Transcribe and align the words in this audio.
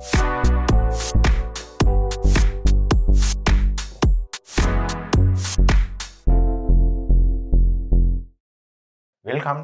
Velkommen 0.00 0.24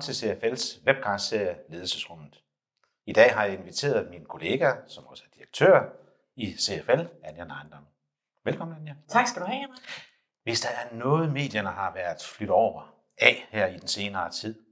til 0.01 0.13
CFL's 0.13 0.85
webcast-serie 0.87 1.57
Ledelsesrummet. 1.69 2.43
I 3.07 3.13
dag 3.13 3.35
har 3.35 3.45
jeg 3.45 3.59
inviteret 3.59 4.11
min 4.11 4.25
kollega, 4.25 4.73
som 4.87 5.07
også 5.07 5.25
er 5.27 5.31
direktør 5.35 5.93
i 6.37 6.57
CFL, 6.57 7.09
Anja 7.25 7.45
Neindam. 7.45 7.87
Velkommen, 8.45 8.77
Anja. 8.77 8.95
Tak 9.09 9.27
skal 9.27 9.43
du 9.43 9.47
have, 9.47 9.61
Henrik. 9.61 9.81
Hvis 10.43 10.61
der 10.61 10.69
er 10.69 10.95
noget, 10.95 11.33
medierne 11.33 11.71
har 11.71 11.95
været 11.95 12.23
flyttet 12.23 12.55
over 12.55 12.95
af 13.19 13.49
her 13.51 13.67
i 13.67 13.79
den 13.79 13.89
senere 13.89 14.31
tid, 14.31 14.63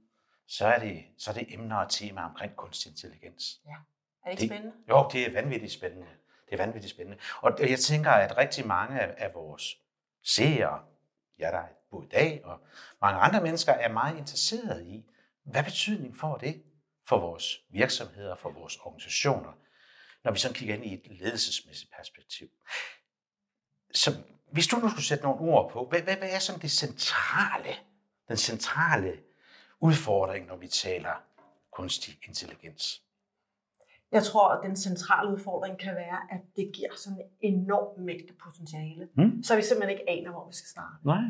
så 0.47 0.67
er 0.67 0.79
det, 0.79 1.05
så 1.17 1.31
er 1.31 1.33
det 1.33 1.53
emner 1.53 1.75
og 1.75 1.89
temaer 1.89 2.25
omkring 2.25 2.55
kunstig 2.55 2.89
intelligens. 2.89 3.61
Ja. 3.65 3.75
Er 4.25 4.31
det 4.31 4.41
ikke 4.41 4.53
spændende? 4.53 4.75
Jo, 4.89 5.09
det 5.11 5.27
er 5.27 5.31
vanvittigt 5.31 5.73
spændende. 5.73 6.07
Det 6.45 6.53
er 6.53 6.57
vanvittigt 6.57 6.93
spændende. 6.93 7.19
Og 7.41 7.69
jeg 7.69 7.79
tænker, 7.79 8.11
at 8.11 8.37
rigtig 8.37 8.67
mange 8.67 9.01
af, 9.01 9.33
vores 9.33 9.77
seere, 10.23 10.83
ja, 11.39 11.47
der 11.51 11.57
er 11.57 11.67
både 11.91 12.05
i 12.05 12.09
dag, 12.09 12.45
og 12.45 12.59
mange 13.01 13.19
andre 13.19 13.41
mennesker 13.41 13.73
er 13.73 13.89
meget 13.89 14.17
interesserede 14.17 14.87
i, 14.87 15.05
hvad 15.43 15.63
betydning 15.63 16.17
får 16.17 16.37
det 16.37 16.63
for 17.07 17.19
vores 17.19 17.59
virksomheder, 17.69 18.35
for 18.35 18.49
vores 18.49 18.77
organisationer, 18.77 19.53
når 20.23 20.31
vi 20.31 20.39
sådan 20.39 20.55
kigger 20.55 20.75
ind 20.75 20.85
i 20.85 20.93
et 20.93 21.07
ledelsesmæssigt 21.07 21.91
perspektiv. 21.97 22.49
Så 23.93 24.11
hvis 24.51 24.67
du 24.67 24.75
nu 24.75 24.89
skulle 24.89 25.05
sætte 25.05 25.23
nogle 25.23 25.39
ord 25.39 25.71
på, 25.71 25.85
hvad, 25.85 26.01
hvad, 26.01 26.15
hvad 26.17 26.29
er 26.29 26.39
sådan 26.39 26.61
det 26.61 26.71
centrale, 26.71 27.75
den 28.27 28.37
centrale 28.37 29.19
udfordring, 29.79 30.47
når 30.47 30.55
vi 30.55 30.67
taler 30.67 31.23
kunstig 31.71 32.19
intelligens? 32.27 33.04
Jeg 34.17 34.23
tror, 34.29 34.45
at 34.55 34.59
den 34.67 34.75
centrale 34.87 35.25
udfordring 35.33 35.73
kan 35.85 35.93
være, 36.03 36.19
at 36.35 36.41
det 36.57 36.65
giver 36.77 36.93
sådan 37.03 37.19
en 37.19 37.53
enorm 37.53 37.91
mængde 38.07 38.33
potentiale, 38.45 39.03
Mm. 39.17 39.43
så 39.47 39.51
vi 39.55 39.61
simpelthen 39.61 39.93
ikke 39.97 40.09
aner, 40.15 40.31
hvor 40.35 40.45
vi 40.51 40.55
skal 40.61 40.69
starte. 40.75 40.95
Nej. 41.13 41.23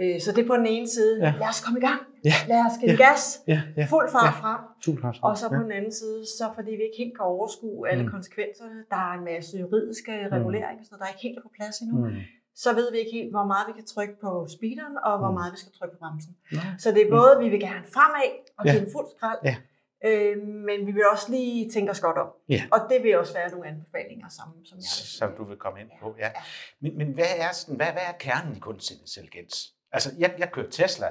Øh, 0.00 0.16
Så 0.24 0.28
det 0.34 0.40
er 0.44 0.48
på 0.52 0.56
den 0.62 0.66
ene 0.76 0.88
side, 0.96 1.14
Ja. 1.26 1.30
lad 1.42 1.48
os 1.54 1.60
komme 1.64 1.78
i 1.82 1.84
gang, 1.88 2.00
Ja. 2.30 2.36
lad 2.52 2.60
os 2.68 2.76
give 2.80 2.92
Ja. 2.92 2.98
gas, 3.06 3.22
Ja, 3.52 3.60
ja. 3.80 3.84
fuld 3.94 4.06
fart 4.16 4.34
Ja. 4.36 4.40
frem. 4.44 4.60
Fuld. 4.84 5.22
Og 5.28 5.32
så 5.40 5.44
på 5.56 5.60
den 5.66 5.72
anden 5.78 5.94
side, 6.00 6.20
så 6.38 6.44
fordi 6.56 6.70
vi 6.78 6.82
ikke 6.88 6.98
helt 7.02 7.14
kan 7.18 7.24
overskue 7.34 7.78
alle 7.90 8.04
Mm. 8.04 8.10
konsekvenserne, 8.14 8.76
der 8.92 9.00
er 9.08 9.12
en 9.18 9.24
masse 9.32 9.52
juridiske 9.62 10.12
reguleringer, 10.36 10.84
så 10.88 10.94
der 10.98 11.04
er 11.06 11.10
ikke 11.14 11.24
helt 11.28 11.38
på 11.46 11.50
plads 11.56 11.76
endnu, 11.82 11.96
Mm. 12.06 12.16
så 12.62 12.68
ved 12.78 12.86
vi 12.94 12.98
ikke 13.02 13.14
helt, 13.18 13.30
hvor 13.36 13.46
meget 13.52 13.64
vi 13.70 13.74
kan 13.80 13.86
trykke 13.94 14.14
på 14.24 14.30
speederen, 14.56 14.94
og 15.06 15.12
hvor 15.20 15.30
Mm. 15.32 15.38
meget 15.40 15.50
vi 15.54 15.58
skal 15.62 15.72
trykke 15.78 15.92
på 15.96 16.00
bremsen. 16.04 16.32
Nej. 16.52 16.64
Så 16.82 16.86
det 16.94 17.00
er 17.06 17.10
både, 17.18 17.32
vi 17.42 17.48
vil 17.52 17.60
gerne 17.68 17.84
fremad 17.96 18.28
og 18.58 18.62
Ja. 18.66 18.70
give 18.72 18.82
en 18.86 18.92
fuld 18.96 19.06
skrald, 19.16 19.40
Ja. 19.50 19.56
Øh, 20.04 20.38
men 20.46 20.86
vi 20.86 20.92
vil 20.92 21.02
også 21.12 21.30
lige 21.30 21.70
tænke 21.70 21.90
os 21.90 22.00
godt 22.00 22.18
om. 22.18 22.28
Ja. 22.48 22.62
Og 22.72 22.80
det 22.90 23.02
vil 23.02 23.18
også 23.18 23.32
være 23.34 23.50
nogle 23.50 23.68
anbefalinger, 23.68 24.28
som, 24.28 24.64
som 24.64 24.78
jeg 24.78 24.84
som 25.18 25.32
du 25.36 25.44
vil 25.44 25.56
komme 25.56 25.80
ind 25.80 25.90
på. 26.02 26.14
Ja. 26.18 26.26
Ja. 26.26 26.32
Men, 26.80 26.98
men 26.98 27.12
hvad, 27.12 27.24
er 27.36 27.52
sådan, 27.52 27.76
hvad, 27.76 27.86
hvad 27.92 28.02
er 28.08 28.12
kernen 28.20 28.56
i 28.56 28.58
kunstig 28.58 28.96
intelligens? 29.00 29.74
Altså, 29.92 30.10
jeg, 30.18 30.34
jeg 30.38 30.52
kører 30.52 30.70
Tesla, 30.70 31.06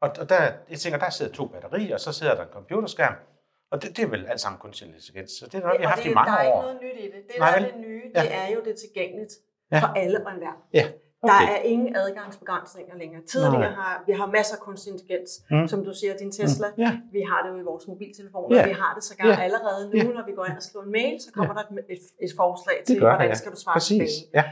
og, 0.00 0.10
og 0.20 0.28
der, 0.28 0.52
jeg 0.70 0.78
tænker, 0.78 0.98
der 0.98 1.10
sidder 1.10 1.32
to 1.32 1.46
batterier, 1.46 1.94
og 1.94 2.00
så 2.00 2.12
sidder 2.12 2.34
der 2.34 2.42
en 2.42 2.48
computerskærm, 2.52 3.14
og 3.70 3.82
det, 3.82 3.96
det 3.96 4.02
er 4.04 4.08
vel 4.08 4.26
alt 4.26 4.40
sammen 4.40 4.58
kunstig 4.58 4.88
intelligens. 4.88 5.30
Så 5.30 5.46
det 5.46 5.54
er 5.54 5.60
noget, 5.60 5.78
vi 5.78 5.84
har 5.84 5.90
haft 5.90 6.02
det, 6.04 6.10
i 6.10 6.14
mange 6.14 6.32
der 6.32 6.38
er 6.38 6.42
ikke 6.42 6.52
år. 6.54 6.62
noget 6.62 6.78
nyt 6.82 6.98
i 6.98 7.04
det. 7.04 7.12
Det, 7.28 7.34
Nej, 7.38 7.50
der 7.58 7.66
er 7.66 7.72
det 7.72 7.80
nye, 7.80 8.02
Ja. 8.14 8.22
det 8.22 8.34
er 8.34 8.48
jo 8.48 8.60
det 8.64 8.76
tilgængeligt 8.78 9.32
Ja. 9.72 9.78
for 9.80 9.86
alle 9.86 10.26
og 10.26 10.32
enhver. 10.32 10.66
Ja, 10.72 10.88
Der 11.22 11.40
er 11.54 11.58
ingen 11.72 11.96
adgangsbegrænsninger 11.96 12.94
længere. 13.02 13.22
Tidligere 13.32 13.58
Nej. 13.60 13.70
har 13.80 14.04
vi 14.06 14.12
har 14.12 14.26
masser 14.26 14.54
af 14.56 14.62
kunstig 14.68 14.90
intelligens, 14.92 15.32
Mm. 15.50 15.68
som 15.72 15.84
du 15.84 15.92
siger, 16.00 16.12
din 16.22 16.32
Tesla. 16.38 16.66
Mm. 16.76 16.82
Ja. 16.84 16.90
Vi 17.16 17.20
har 17.30 17.38
det 17.42 17.48
jo 17.52 17.56
i 17.62 17.64
vores 17.70 17.84
mobiltelefoner. 17.92 18.56
Ja. 18.56 18.66
Vi 18.66 18.72
har 18.82 18.94
det 18.94 19.04
sågar 19.04 19.28
Ja. 19.28 19.36
allerede 19.46 19.82
nu, 19.90 19.96
Ja. 19.96 20.02
når 20.18 20.24
vi 20.26 20.32
går 20.38 20.44
ind 20.50 20.56
og 20.56 20.62
skriver 20.68 20.84
en 20.88 20.92
mail, 21.00 21.14
så 21.24 21.28
kommer 21.36 21.52
der 21.54 21.62
et, 21.62 21.84
et, 21.94 22.04
et 22.26 22.32
forslag 22.42 22.76
Det 22.78 22.86
til, 22.86 22.98
gør 23.00 23.06
der, 23.08 23.14
hvordan 23.16 23.30
ja. 23.34 23.40
skal 23.42 23.50
du 23.54 23.58
svare 23.64 23.74
Præcis. 23.78 24.10
tilbage. 24.18 24.38
Ja. 24.38 24.44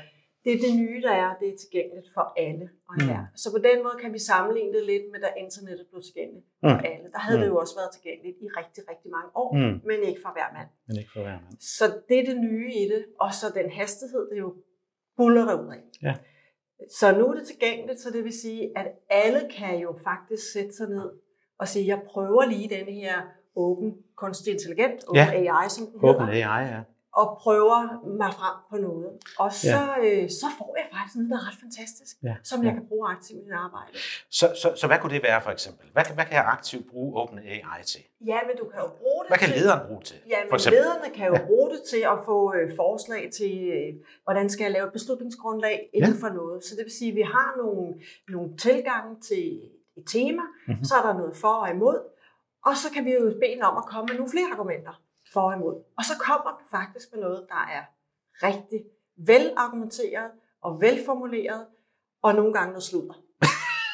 Det 0.44 0.50
er 0.56 0.60
det 0.66 0.72
nye, 0.84 1.00
der 1.06 1.14
er. 1.24 1.30
Det 1.40 1.46
er 1.52 1.56
tilgængeligt 1.64 2.08
for 2.16 2.24
alle 2.46 2.66
og 2.88 2.94
Mm. 2.94 3.00
enhver. 3.00 3.22
Så 3.42 3.46
på 3.56 3.60
den 3.68 3.76
måde 3.84 3.96
kan 4.02 4.10
vi 4.16 4.20
sammenligne 4.32 4.72
det 4.76 4.82
lidt 4.92 5.04
med, 5.12 5.18
da 5.24 5.28
internettet 5.44 5.84
blev 5.90 6.00
tilgængeligt 6.08 6.46
for 6.62 6.74
Mm. 6.78 6.90
alle. 6.90 7.06
Der 7.14 7.20
havde 7.26 7.36
Mm. 7.38 7.42
det 7.42 7.48
jo 7.52 7.56
også 7.62 7.74
været 7.80 7.90
tilgængeligt 7.96 8.36
i 8.44 8.46
rigtig, 8.60 8.82
rigtig 8.92 9.08
mange 9.16 9.30
år, 9.42 9.50
Mm. 9.58 9.74
men 9.90 9.98
ikke 10.10 10.20
for 10.24 10.32
hver 10.36 10.48
mand. 10.56 10.68
Men 10.88 10.94
ikke 11.00 11.12
for 11.16 11.22
hver 11.26 11.38
mand. 11.44 11.56
Så 11.78 11.84
det 12.08 12.16
er 12.20 12.24
det 12.30 12.38
nye 12.48 12.70
i 12.82 12.84
det, 12.92 13.00
og 13.24 13.30
så 13.40 13.46
den 13.58 13.68
hastighed, 13.80 14.22
det 14.30 14.36
er 14.40 14.44
jo 14.48 14.52
buller 15.18 15.44
af. 15.76 15.82
Ja. 16.08 16.14
Så 16.98 17.18
nu 17.18 17.26
er 17.28 17.34
det 17.34 17.46
tilgængeligt, 17.46 18.00
så 18.00 18.10
det 18.10 18.24
vil 18.24 18.40
sige, 18.40 18.78
at 18.78 18.86
alle 19.10 19.40
kan 19.58 19.78
jo 19.78 19.96
faktisk 20.04 20.52
sætte 20.52 20.72
sig 20.72 20.88
ned 20.88 21.10
og 21.58 21.68
sige, 21.68 21.86
jeg 21.86 22.00
prøver 22.12 22.44
lige 22.46 22.68
denne 22.68 22.92
her 22.92 23.22
åben 23.56 23.94
kunstig 24.16 24.52
intelligent, 24.52 25.04
Ja. 25.14 25.26
open 25.28 25.46
AI, 25.46 25.68
som 25.68 25.86
den 25.86 26.04
Open 26.08 26.26
hedder, 26.28 26.48
AI, 26.48 26.66
ja. 26.66 26.80
Og 27.12 27.38
prøver 27.42 27.78
mig 28.20 28.32
frem 28.40 28.56
på 28.70 28.76
noget. 28.76 29.10
Og 29.38 29.52
så, 29.52 29.80
øh, 30.04 30.30
så 30.40 30.46
får 30.58 30.74
jeg 30.78 30.86
faktisk 30.92 31.16
noget, 31.16 31.30
der 31.30 31.36
er 31.36 31.46
ret 31.48 31.58
fantastisk, 31.64 32.14
Ja. 32.22 32.34
som 32.44 32.58
ja. 32.62 32.66
jeg 32.68 32.74
kan 32.78 32.86
bruge 32.88 33.08
aktivt 33.14 33.38
i 33.40 33.44
mit 33.44 33.52
arbejde. 33.66 33.92
Så, 34.38 34.46
så, 34.62 34.68
så 34.80 34.86
hvad 34.86 34.98
kunne 34.98 35.14
det 35.14 35.22
være 35.22 35.40
for 35.42 35.50
eksempel? 35.50 35.86
Hvad, 35.92 36.04
kan- 36.04 36.14
hvad 36.14 36.24
kan 36.24 36.34
jeg 36.34 36.44
aktivt 36.56 36.84
bruge 36.92 37.20
Open 37.20 37.38
AI 37.38 37.82
til? 37.92 38.00
Ja, 38.26 38.38
men 38.48 38.56
du 38.56 38.64
kan 38.72 38.78
jo 38.84 38.88
bruge 39.00 39.20
det 39.24 39.28
Hvad 39.30 39.38
kan 39.38 39.48
til... 39.48 39.58
lederen 39.60 39.80
bruge 39.88 40.02
til? 40.02 40.16
Ja, 40.28 40.38
for 40.40 40.44
men 40.50 40.54
eksempel? 40.54 40.80
lederne 40.82 41.08
kan 41.14 41.26
jo 41.26 41.34
ja. 41.34 41.44
bruge 41.46 41.70
det 41.70 41.80
til 41.92 42.02
at 42.12 42.18
få 42.28 42.54
øh, 42.58 42.66
forslag 42.76 43.22
til, 43.38 43.54
øh, 43.76 43.88
hvordan 44.24 44.50
skal 44.50 44.62
jeg 44.64 44.72
lave 44.72 44.86
et 44.86 44.92
beslutningsgrundlag 44.92 45.90
inden 45.94 46.14
Ja. 46.14 46.20
for 46.22 46.30
noget. 46.34 46.64
Så 46.64 46.70
det 46.76 46.84
vil 46.84 46.92
sige, 47.00 47.10
at 47.10 47.16
vi 47.16 47.22
har 47.36 47.50
nogle, 47.62 47.94
nogle 48.28 48.56
tilgange 48.56 49.12
til 49.28 49.44
et 49.98 50.04
tema, 50.06 50.42
Mhm. 50.42 50.52
mm-hmm. 50.68 50.84
så 50.84 50.94
er 51.00 51.02
der 51.08 51.14
noget 51.20 51.36
for 51.36 51.54
og 51.64 51.70
imod, 51.70 51.98
og 52.66 52.76
så 52.76 52.88
kan 52.94 53.04
vi 53.04 53.12
jo 53.12 53.20
bede 53.20 53.54
den 53.54 53.62
om 53.62 53.76
at 53.76 53.84
komme 53.92 54.06
med 54.10 54.16
nogle 54.16 54.30
flere 54.30 54.48
argumenter 54.52 54.94
for 55.32 55.40
og 55.40 55.54
imod. 55.56 55.74
Og 55.98 56.04
så 56.04 56.12
kommer 56.20 56.50
den 56.58 56.66
faktisk 56.70 57.08
med 57.12 57.20
noget, 57.20 57.46
der 57.48 57.62
er 57.78 57.82
rigtig 58.48 58.80
velargumenteret 59.16 60.30
og 60.62 60.80
velformuleret, 60.80 61.66
og 62.22 62.34
nogle 62.34 62.52
gange 62.52 62.68
noget 62.68 62.82
sludder. 62.82 63.14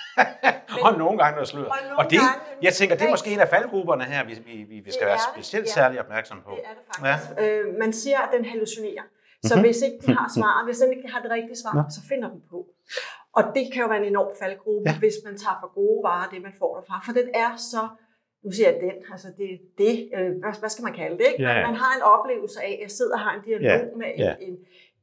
og 0.87 0.99
nogle 0.99 1.19
gange 1.19 1.34
noget 1.34 1.49
sludder. 1.49 1.71
Og 1.71 1.78
Og 2.05 2.11
det, 2.11 2.19
jeg 2.62 2.72
tænker, 2.75 2.97
det 2.97 3.06
er 3.06 3.11
måske 3.11 3.31
en 3.33 3.41
af 3.41 3.49
faldgrupperne 3.49 4.05
her, 4.05 4.25
vi, 4.25 4.34
vi, 4.47 4.81
vi, 4.87 4.91
skal 4.93 5.06
være 5.06 5.15
er 5.15 5.19
det, 5.19 5.34
specielt 5.34 5.67
ja. 5.67 5.71
særlig 5.72 6.00
opmærksom 6.00 6.39
på. 6.45 6.50
Det 6.50 6.65
er 6.65 6.75
det 6.78 6.83
faktisk. 6.87 7.31
Ja. 7.39 7.59
Øh, 7.61 7.75
man 7.78 7.93
siger, 7.93 8.19
at 8.19 8.28
den 8.37 8.45
hallucinerer. 8.45 9.03
Så 9.45 9.55
Mhm. 9.55 9.65
hvis 9.65 9.81
ikke 9.87 9.99
den 10.06 10.15
har 10.15 10.28
svaret, 10.37 10.65
hvis 10.66 10.78
den 10.78 10.93
ikke 10.97 11.09
har 11.12 11.21
det 11.21 11.31
rigtige 11.31 11.56
svar, 11.62 11.72
Nå. 11.75 11.83
så 11.97 12.01
finder 12.09 12.28
den 12.31 12.43
på. 12.51 12.59
Og 13.33 13.43
det 13.55 13.65
kan 13.72 13.83
jo 13.83 13.89
være 13.89 13.99
en 13.99 14.05
enorm 14.15 14.33
faldgruppe, 14.43 14.83
Ja. 14.87 14.93
ja. 14.93 14.99
hvis 14.99 15.15
man 15.25 15.34
tager 15.39 15.56
for 15.62 15.71
gode 15.81 16.03
varer 16.09 16.28
det, 16.33 16.43
man 16.43 16.55
får 16.59 16.71
derfra. 16.77 16.97
For 17.06 17.12
den 17.21 17.28
er 17.34 17.51
så, 17.56 17.83
nu 18.44 18.50
siger 18.56 18.71
jeg 18.71 18.81
den, 18.81 18.97
altså 19.12 19.28
det, 19.38 19.49
det 19.78 19.93
øh, 20.16 20.31
hvad, 20.41 20.53
hvad 20.60 20.69
skal 20.75 20.84
man 20.88 20.94
kalde 21.00 21.16
det? 21.19 21.27
Ikke? 21.32 21.43
Ja, 21.43 21.53
ja. 21.59 21.66
Man 21.66 21.77
har 21.84 21.93
en 21.99 22.03
oplevelse 22.15 22.59
af, 22.62 22.72
at 22.77 22.82
jeg 22.82 22.91
sidder 22.91 23.15
og 23.19 23.21
har 23.27 23.32
en 23.38 23.43
dialog 23.49 23.65
Ja, 23.71 23.97
med 24.03 24.10
ja. 24.19 24.34
en, 24.49 24.56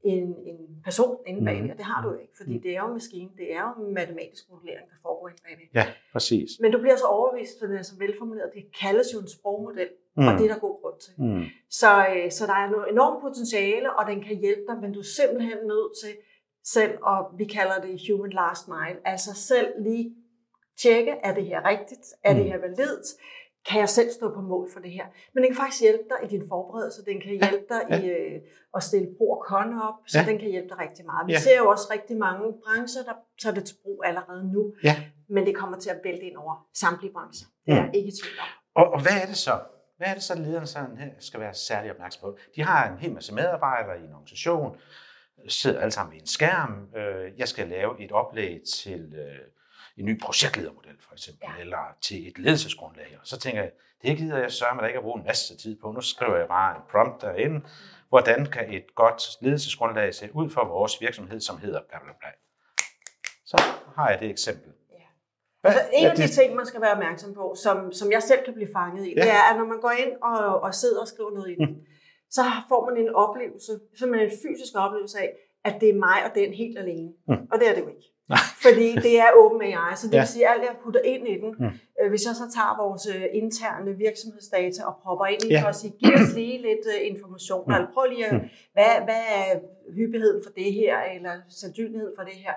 en, 0.03 0.24
en 0.52 0.57
person 0.84 1.18
inde 1.28 1.46
bagved, 1.46 1.62
Mhm. 1.62 1.72
og 1.72 1.78
det 1.78 1.85
har 1.85 2.00
du 2.03 2.07
jo 2.13 2.18
ikke, 2.24 2.34
fordi 2.40 2.53
Mhm. 2.53 2.62
det 2.63 2.72
er 2.75 2.80
jo 2.84 2.88
en 2.88 2.94
maskine, 2.94 3.30
det 3.41 3.47
er 3.57 3.62
jo 3.68 3.72
en 3.85 3.94
matematisk 4.00 4.44
modellering, 4.51 4.88
der 4.91 4.97
foregår 5.06 5.28
inde 5.30 5.41
bagved. 5.47 5.68
Ja, 5.80 5.85
præcis. 6.13 6.50
Men 6.62 6.72
du 6.72 6.80
bliver 6.84 6.96
så 7.03 7.06
overbevist, 7.18 7.56
for 7.59 7.66
den 7.68 7.75
er 7.81 7.81
så 7.91 7.96
velformuleret, 8.03 8.50
det 8.57 8.63
kaldes 8.84 9.07
jo 9.13 9.19
en 9.25 9.30
sprogmodel, 9.35 9.90
mm. 10.18 10.28
og 10.28 10.31
det 10.38 10.44
er 10.47 10.51
der 10.53 10.59
god 10.68 10.75
grund 10.81 10.97
til. 11.06 11.13
Mm. 11.18 11.44
Så, 11.81 11.91
øh, 12.13 12.31
så 12.38 12.44
der 12.51 12.57
er 12.63 12.69
noget 12.75 12.85
enormt 12.96 13.19
potentiale, 13.25 13.88
og 13.97 14.03
den 14.12 14.19
kan 14.28 14.35
hjælpe 14.46 14.63
dig, 14.69 14.75
men 14.84 14.90
du 14.96 15.00
er 15.06 15.09
simpelthen 15.19 15.57
nødt 15.74 15.91
til 16.03 16.13
selv, 16.75 16.94
og 17.12 17.18
vi 17.40 17.46
kalder 17.57 17.78
det 17.85 17.94
human 18.09 18.31
last 18.41 18.63
mile, 18.68 18.97
altså 19.13 19.31
selv 19.51 19.68
lige 19.88 20.06
tjekke, 20.82 21.12
er 21.24 21.34
det 21.34 21.46
her 21.46 21.66
rigtigt? 21.66 22.06
Er 22.24 22.34
det 22.34 22.44
Mm. 22.46 22.52
her 22.52 22.58
validt? 22.58 23.08
Kan 23.70 23.80
jeg 23.80 23.90
selv 23.90 24.09
stå 24.12 24.34
på 24.34 24.42
mål 24.42 24.70
for 24.74 24.80
det 24.80 24.92
her? 24.92 25.06
Men 25.34 25.44
den 25.44 25.52
kan 25.54 25.62
faktisk 25.62 25.82
hjælpe 25.82 26.04
dig 26.09 26.20
i 26.26 26.28
din 26.28 26.44
forberedelse, 26.50 27.06
den 27.06 27.22
kan 27.22 27.32
hjælpe 27.32 27.66
dig 27.70 27.82
ja. 27.90 28.00
i 28.02 28.08
øh, 28.09 28.42
at 28.76 28.84
stille 28.84 29.08
pro 29.18 29.31
og 29.31 29.44
con 29.48 29.80
op, 29.88 29.94
så 30.08 30.20
Ja. 30.20 30.26
den 30.30 30.40
kan 30.40 30.50
hjælpe 30.50 30.70
dig 30.70 30.80
rigtig 30.80 31.06
meget. 31.06 31.28
Vi 31.28 31.31
Ja. 31.34 31.40
ser 31.40 31.58
jo 31.58 31.70
også 31.70 31.88
rigtig 31.94 32.18
mange 32.18 32.46
brancher, 32.64 33.04
der 33.04 33.14
tager 33.42 33.54
det 33.56 33.66
til 33.66 33.76
brug 33.84 34.02
allerede 34.06 34.52
nu, 34.54 34.74
Ja. 34.84 34.96
men 35.30 35.46
det 35.46 35.56
kommer 35.56 35.78
til 35.80 35.90
at 35.90 36.00
vælte 36.04 36.26
ind 36.30 36.38
over 36.38 36.68
samtlige 36.74 37.14
brancher. 37.14 37.48
Det 37.66 37.74
er 37.78 37.81
Mm. 37.86 37.92
ikke 37.94 38.08
i 38.08 38.16
tvivl 38.22 38.38
om. 38.46 38.48
Og, 38.76 38.86
og 38.94 39.02
hvad 39.02 39.18
er 39.24 39.26
det 39.26 39.38
så? 39.38 39.60
Hvad 39.98 40.08
er 40.08 40.14
det 40.14 40.24
så, 40.24 40.36
lederne 40.40 40.66
sådan 40.68 40.98
her 40.98 41.10
skal 41.20 41.40
være 41.40 41.54
særlig 41.54 41.92
opmærksom 41.92 42.22
på? 42.22 42.38
De 42.56 42.62
har 42.64 42.92
en 42.92 42.98
hel 42.98 43.14
masse 43.14 43.34
medarbejdere 43.34 44.00
i 44.00 44.04
en 44.04 44.13
organisation, 44.13 44.78
sidder 45.48 45.80
alle 45.80 45.92
sammen 45.92 46.13
ved 46.13 46.22
en 46.22 46.28
skærm. 46.28 46.88
Øh, 46.95 47.40
Jeg 47.40 47.48
skal 47.48 47.68
lave 47.68 48.01
et 48.04 48.12
oplæg 48.12 48.62
til 48.84 49.13
øh, 49.16 49.40
en 50.01 50.06
ny 50.06 50.19
projektledermodel, 50.21 50.98
for 51.07 51.13
eksempel, 51.13 51.48
ja. 51.57 51.62
Eller 51.62 51.83
til 52.01 52.27
et 52.27 52.38
ledelsesgrundlag. 52.39 53.18
Og 53.21 53.27
så 53.27 53.39
tænker 53.39 53.62
jeg, 53.62 53.71
det 54.01 54.18
gider 54.18 54.38
jeg 54.38 54.51
sørge 54.51 54.75
mig 54.75 54.88
ikke 54.88 54.98
at 54.98 55.03
bruge 55.03 55.19
en 55.19 55.25
masse 55.25 55.57
tid 55.57 55.75
på. 55.81 55.92
Nu 55.92 56.01
skriver 56.01 56.38
jeg 56.38 56.48
bare 56.48 56.75
en 56.75 56.81
prompt 56.92 57.21
derinde. 57.21 57.62
Hvordan 58.09 58.45
kan 58.45 58.74
et 58.74 58.95
godt 58.95 59.21
ledelsesgrundlag 59.42 60.13
se 60.15 60.30
ud 60.33 60.50
for 60.50 60.65
vores 60.65 61.01
virksomhed, 61.01 61.39
som 61.42 61.57
hedder 61.57 61.80
bla 61.89 62.00
bla 62.03 62.13
bla. 62.19 62.30
Så 63.45 63.57
har 63.95 64.09
jeg 64.09 64.19
det 64.19 64.30
eksempel. 64.30 64.71
Ja. 64.92 64.95
Hvad, 65.62 65.71
Altså, 65.71 65.86
en 65.94 66.06
af 66.07 66.15
de 66.15 66.27
ting, 66.27 66.56
man 66.56 66.65
skal 66.65 66.81
være 66.81 66.92
opmærksom 66.92 67.33
på, 67.33 67.56
som, 67.63 67.92
som 67.94 68.12
jeg 68.12 68.24
selv 68.24 68.45
kan 68.45 68.54
blive 68.54 68.69
fanget 68.74 69.06
i, 69.07 69.13
Ja. 69.13 69.19
ja. 69.19 69.21
det 69.25 69.31
er, 69.31 69.44
at 69.51 69.57
når 69.57 69.65
man 69.65 69.81
går 69.81 69.92
ind 69.92 70.12
og, 70.21 70.62
og 70.62 70.74
sidder 70.75 71.01
og 71.01 71.07
skriver 71.07 71.31
noget 71.31 71.50
i 71.51 71.56
den, 71.56 71.69
Mm. 71.69 71.86
så 72.38 72.42
får 72.69 72.89
man 72.89 72.97
en 73.04 73.15
oplevelse, 73.15 73.71
simpelthen 74.00 74.30
en 74.31 74.38
fysisk 74.44 74.74
oplevelse 74.75 75.19
af, 75.19 75.30
at 75.63 75.81
det 75.81 75.89
er 75.89 75.94
mig 75.94 76.19
og 76.25 76.31
den 76.36 76.54
helt 76.54 76.77
alene. 76.80 77.09
Mm. 77.27 77.33
Og 77.51 77.59
det 77.59 77.69
er 77.69 77.74
det 77.75 77.81
jo 77.81 77.88
ikke. 77.88 78.11
Fordi 78.65 78.88
det 79.06 79.13
er 79.25 79.29
OpenAI, 79.41 79.91
så 79.95 80.07
det 80.07 80.13
Ja. 80.13 80.19
vil 80.21 80.27
sige, 80.27 80.47
at 80.47 80.53
alt 80.53 80.63
jeg 80.68 80.75
putter 80.83 81.01
ind 81.13 81.23
i 81.33 81.35
den, 81.44 81.51
Mm. 81.59 81.71
øh, 82.00 82.07
hvis 82.12 82.23
jeg 82.27 82.35
så 82.41 82.45
tager 82.57 82.73
vores 82.83 83.03
øh, 83.15 83.25
interne 83.41 83.91
virksomhedsdata 84.06 84.81
og 84.89 84.94
propper 85.03 85.25
ind 85.33 85.44
i 85.44 85.50
Ja. 85.53 85.62
for 85.63 85.68
at 85.73 85.75
sige, 85.81 85.94
giv 86.01 86.13
os 86.23 86.33
lige 86.39 86.57
lidt 86.68 86.85
øh, 86.95 87.00
information, 87.12 87.63
Mm. 87.68 87.73
eller 87.73 87.88
prøv 87.95 88.06
lige 88.13 88.25
at, 88.29 88.33
Mm. 88.33 88.47
hvad, 88.75 88.91
hvad 89.07 89.23
er 89.39 89.47
hyppigheden 89.97 90.39
for 90.45 90.51
det 90.59 90.69
her, 90.79 90.95
eller 91.15 91.33
sandsynligheden 91.62 92.13
for 92.18 92.23
det 92.29 92.38
her, 92.45 92.53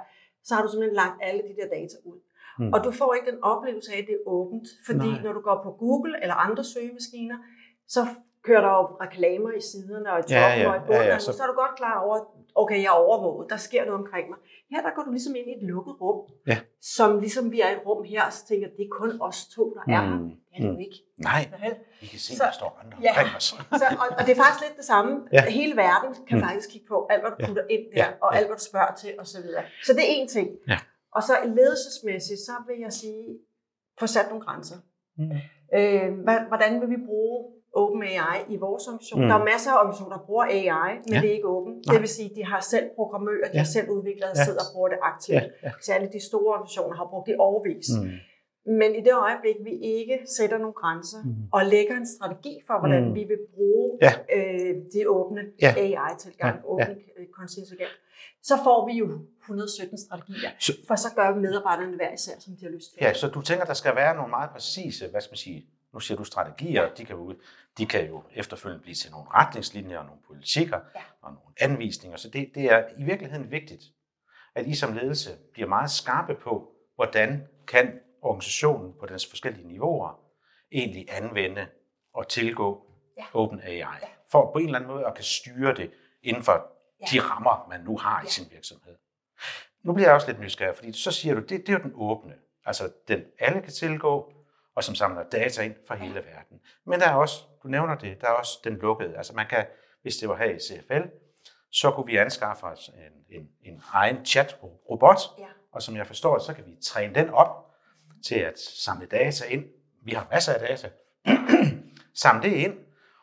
så 0.47 0.51
har 0.55 0.63
du 0.65 0.69
simpelthen 0.71 0.97
lagt 1.03 1.17
alle 1.27 1.41
de 1.49 1.53
der 1.61 1.69
data 1.79 1.97
ud. 2.11 2.19
Mm. 2.59 2.73
Og 2.75 2.79
du 2.87 2.91
får 3.01 3.11
ikke 3.17 3.31
den 3.33 3.41
oplevelse 3.53 3.91
af, 3.95 3.99
at 4.03 4.07
det 4.09 4.15
er 4.21 4.25
åbent, 4.39 4.69
fordi 4.89 5.09
Nej. 5.15 5.23
når 5.25 5.33
du 5.39 5.41
går 5.49 5.59
på 5.67 5.71
Google 5.83 6.15
eller 6.23 6.35
andre 6.47 6.65
søgemaskiner, 6.65 7.39
så 7.89 8.03
kører 8.47 8.61
der 8.61 8.69
jo 8.79 8.85
reklamer 9.05 9.51
i 9.61 9.61
siderne 9.71 10.13
og 10.13 10.19
i 10.19 10.23
Ja, 10.29 10.41
toppen 10.41 10.61
ja, 10.63 10.69
og 10.71 10.77
i 10.77 10.79
ja, 10.81 10.87
bunden, 10.87 11.03
ja, 11.13 11.19
så... 11.19 11.25
så- 11.25 11.37
så 11.37 11.43
er 11.43 11.47
du 11.47 11.57
godt 11.65 11.75
klar 11.81 11.97
over, 12.07 12.17
okay, 12.63 12.77
jeg 12.85 12.91
er 12.95 12.99
overvåget, 13.07 13.51
der 13.51 13.57
sker 13.57 13.83
noget 13.89 14.01
omkring 14.03 14.27
mig. 14.33 14.39
Her 14.71 14.81
der 14.87 14.91
går 14.97 15.03
du 15.03 15.11
ligesom 15.11 15.35
ind 15.41 15.47
i 15.53 15.55
et 15.59 15.63
lukket 15.73 15.95
rum, 16.01 16.19
Ja. 16.47 16.59
som 16.97 17.19
ligesom 17.25 17.45
vi 17.53 17.61
er 17.61 17.71
i 17.71 17.73
et 17.73 17.83
rum 17.87 18.05
her, 18.05 18.31
så 18.31 18.47
tænker 18.47 18.67
det 18.77 18.85
er 18.89 18.93
kun 19.01 19.11
os 19.29 19.39
to, 19.55 19.63
der 19.75 19.81
er 19.81 19.89
her. 19.95 20.03
Mm. 20.19 20.29
Det 20.29 20.57
er 20.57 20.61
det 20.61 20.69
jo 20.69 20.73
Mm. 20.73 20.79
ikke. 20.87 20.97
Nej, 21.31 21.43
vi 22.01 22.07
kan 22.07 22.19
se, 22.19 22.37
Så- 22.37 22.45
der 22.45 22.51
står 22.61 22.71
andre 22.83 22.97
Ja. 23.03 23.11
omkring 23.11 23.37
os. 23.37 23.45
Så, 23.81 23.87
og, 24.03 24.07
og 24.19 24.23
det 24.27 24.33
er 24.37 24.41
faktisk 24.45 24.63
lidt 24.67 24.77
det 24.81 24.85
samme. 24.95 25.13
Ja. 25.33 25.43
Hele 25.61 25.75
verden 25.87 26.11
kan 26.29 26.37
Mm. 26.39 26.45
faktisk 26.47 26.69
kigge 26.73 26.87
på 26.93 26.97
alt, 27.11 27.21
hvad 27.23 27.31
du 27.31 27.37
Ja. 27.41 27.47
putter 27.47 27.65
ind 27.75 27.85
der, 27.95 28.05
Ja. 28.05 28.09
og 28.23 28.29
Ja. 28.33 28.39
alt, 28.39 28.47
hvad 28.49 28.57
du 28.63 28.65
spørger 28.73 28.95
til 29.03 29.11
osv. 29.23 29.47
Så 29.87 29.93
det 29.97 30.03
er 30.11 30.11
én 30.25 30.29
ting. 30.37 30.49
Ja. 30.69 30.79
Og 31.17 31.23
så 31.23 31.35
ledelsesmæssigt, 31.59 32.41
så 32.49 32.53
vil 32.69 32.79
jeg 32.87 32.93
sige, 32.93 33.25
få 34.01 34.07
sat 34.07 34.27
nogle 34.31 34.45
grænser. 34.47 34.77
Mm. 35.19 35.31
Øh, 35.79 36.09
hvordan 36.49 36.81
vil 36.81 36.91
vi 36.91 36.97
bruge 37.07 37.54
OpenAI 37.83 38.37
i 38.55 38.57
vores 38.67 38.83
organisation? 38.89 39.21
Mm. 39.23 39.29
Der 39.31 39.37
er 39.41 39.45
masser 39.53 39.71
af 39.73 39.79
organisationer, 39.81 40.17
der 40.17 40.25
bruger 40.29 40.45
AI, 40.59 40.93
men 41.05 41.13
Ja. 41.15 41.21
det 41.23 41.29
er 41.31 41.35
ikke 41.39 41.49
åbent. 41.57 41.77
Nej. 41.87 41.93
Det 41.93 42.01
vil 42.05 42.09
sige, 42.19 42.31
de 42.39 42.45
har 42.53 42.61
selv 42.75 42.87
programmører, 42.99 43.47
de 43.53 43.57
Ja. 43.59 43.59
har 43.65 43.71
selv 43.77 43.89
udviklere, 43.97 44.31
der 44.35 44.41
Ja. 44.41 44.45
sidder 44.49 44.63
og 44.67 44.71
bruger 44.75 44.89
det 44.95 44.99
aktivt. 45.13 45.35
Ja, 45.37 45.43
ja. 45.67 45.71
Så 45.85 45.89
alle 45.97 46.09
de 46.17 46.21
store 46.31 46.49
organisationer 46.57 46.97
har 47.01 47.07
brugt 47.13 47.27
det 47.31 47.37
overvis. 47.49 47.89
Mm. 48.03 48.11
Men 48.81 48.91
i 49.01 49.01
det 49.09 49.15
øjeblik, 49.27 49.57
vi 49.69 49.75
ikke 49.97 50.17
sætter 50.37 50.59
nogle 50.65 50.77
grænser 50.83 51.21
Mm. 51.25 51.35
og 51.57 51.63
lægger 51.75 51.95
en 52.03 52.09
strategi 52.17 52.55
for, 52.67 52.75
hvordan 52.83 53.03
Mm. 53.09 53.15
vi 53.19 53.23
vil 53.33 53.41
bruge 53.55 53.89
Ja. 54.07 54.13
øh, 54.37 54.73
de 54.95 55.01
åbne 55.19 55.43
Ja. 55.65 55.71
AI-tilgang, 55.87 56.57
Ja, 56.57 56.63
ja. 56.67 56.73
åbne 56.73 56.95
øh, 57.19 57.27
kunstig 57.39 57.61
intelligens, 57.63 57.97
så 58.51 58.55
får 58.67 58.79
vi 58.89 58.93
jo 59.03 59.07
117 59.41 59.99
strategier. 60.07 60.51
Så- 60.67 60.77
For 60.89 60.95
så 61.05 61.09
gør 61.19 61.29
medarbejderne 61.47 61.97
hver 61.97 62.13
især, 62.19 62.33
som 62.45 62.53
de 62.59 62.63
har 62.67 62.73
lyst 62.77 62.89
til. 62.91 62.99
Ja, 63.05 63.13
så 63.21 63.27
du 63.29 63.41
tænker, 63.43 63.65
der 63.65 63.79
skal 63.83 63.93
være 63.97 64.15
nogle 64.19 64.31
meget 64.31 64.51
præcise, 64.51 65.03
hvad 65.11 65.21
skal 65.21 65.33
man 65.33 65.37
sige, 65.49 65.59
nu 65.95 66.01
siger 66.01 66.19
du 66.19 66.25
strategier, 66.25 66.95
de 66.95 67.05
kan, 67.05 67.17
jo, 67.17 67.35
de 67.79 67.87
kan 67.87 68.07
jo 68.09 68.23
efterfølgende 68.35 68.83
blive 68.83 68.95
til 68.95 69.11
nogle 69.11 69.27
retningslinjer 69.31 69.99
og 69.99 70.05
nogle 70.07 70.21
politikker 70.27 70.81
Ja. 70.95 71.01
og 71.23 71.33
nogle 71.33 71.49
anvisninger. 71.61 72.17
Så 72.17 72.29
det, 72.31 72.51
det 72.55 72.65
er 72.65 72.85
i 72.99 73.05
virkeligheden 73.05 73.51
vigtigt, 73.51 73.83
at 74.55 74.67
I 74.67 74.75
som 74.75 74.93
ledelse 74.95 75.31
bliver 75.53 75.69
meget 75.69 75.91
skarpe 75.91 76.35
på, 76.35 76.73
hvordan 76.95 77.47
kan 77.67 78.01
organisationen 78.23 78.95
på 79.01 79.07
dens 79.07 79.27
forskellige 79.27 79.69
niveauer 79.69 80.21
egentlig 80.73 81.07
anvende 81.11 81.67
og 82.15 82.29
tilgå 82.29 82.91
Ja. 83.19 83.25
OpenAI, 83.33 83.77
Ja. 83.77 83.89
for 84.31 84.53
på 84.53 84.59
en 84.59 84.65
eller 84.67 84.79
anden 84.79 84.91
måde 84.91 85.07
at 85.07 85.15
kan 85.15 85.25
styre 85.25 85.75
det 85.75 85.91
inden 86.23 86.43
for 86.43 86.53
Ja. 87.01 87.07
de 87.13 87.21
rammer, 87.21 87.67
man 87.69 87.81
nu 87.81 87.97
har 87.99 88.21
i 88.21 88.25
Ja. 88.25 88.29
sin 88.31 88.47
virksomhed. 88.53 88.97
Nu 89.83 89.93
bliver 89.93 90.09
jeg 90.09 90.15
også 90.15 90.27
lidt 90.27 90.41
nysgerrig, 90.41 90.77
fordi 90.77 90.93
så 90.93 91.11
siger 91.13 91.35
du, 91.35 91.41
det, 91.41 91.51
det 91.51 91.69
er 91.69 91.73
jo 91.73 91.79
den 91.83 91.93
åbne, 91.95 92.35
altså 92.65 92.93
den 93.09 93.25
alle 93.39 93.63
kan 93.63 93.73
tilgå, 93.73 94.33
og 94.77 94.85
som 94.85 94.95
samler 94.95 95.23
data 95.23 95.63
ind 95.63 95.75
fra 95.89 95.95
hele 95.95 96.15
verden. 96.15 96.61
Men 96.85 97.01
der 97.01 97.09
er 97.09 97.15
også, 97.15 97.43
du 97.63 97.69
nævner 97.69 97.95
det, 97.95 98.21
der 98.21 98.27
er 98.27 98.33
også 98.33 98.59
den 98.65 98.77
lukkede. 98.77 99.17
Altså 99.17 99.33
man 99.35 99.47
kan, 99.47 99.67
hvis 100.03 100.17
det 100.17 100.29
var 100.29 100.37
her 100.37 100.51
i 100.51 100.59
CFL, 100.59 101.09
så 101.71 101.91
kunne 101.91 102.07
vi 102.07 102.17
anskaffe 102.17 102.67
os 102.67 102.89
en, 102.89 103.39
en, 103.41 103.49
en 103.63 103.83
egen 103.93 104.25
chat-robot, 104.27 105.19
Ja. 105.39 105.47
og 105.73 105.83
som 105.83 105.97
jeg 105.97 106.07
forstår, 106.07 106.39
så 106.39 106.55
kan 106.55 106.67
vi 106.67 106.77
træne 106.83 107.15
den 107.15 107.31
op 107.31 107.71
til 108.27 108.35
at 108.39 108.59
samle 108.59 109.07
data 109.07 109.45
ind. 109.45 109.65
Vi 110.05 110.13
har 110.13 110.27
masser 110.31 110.53
af 110.53 110.61
data. 110.61 110.91
samle 112.15 112.43
det 112.43 112.53
ind, 112.57 112.79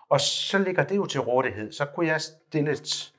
og 0.10 0.22
så 0.22 0.58
ligger 0.58 0.84
det 0.84 0.96
jo 0.96 1.06
til 1.06 1.20
rådighed. 1.22 1.72
Så 1.72 1.86
kunne 1.86 2.08
jeg 2.08 2.22
stille 2.22 2.72
et, 2.72 3.14